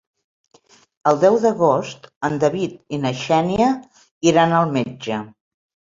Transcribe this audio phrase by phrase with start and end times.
[1.11, 3.69] El deu d'agost en David i na Xènia
[4.33, 5.25] iran al metge.